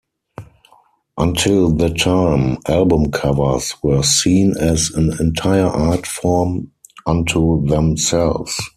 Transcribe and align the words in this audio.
Until 1.19 1.69
that 1.75 1.99
time, 1.99 2.57
album 2.67 3.11
covers 3.11 3.75
were 3.83 4.01
seen 4.01 4.55
as 4.59 4.89
an 4.89 5.11
entire 5.19 5.67
art 5.67 6.07
form 6.07 6.71
unto 7.05 7.63
themselves. 7.67 8.59